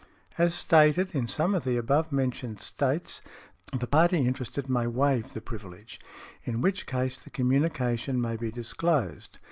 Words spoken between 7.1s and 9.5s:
the communication may be disclosed.